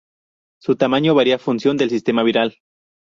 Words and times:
Su 0.59 0.77
tamaño 0.77 1.13
varía 1.13 1.35
en 1.35 1.39
función 1.39 1.77
del 1.77 1.91
sistema 1.91 2.23
viral. 2.23 2.55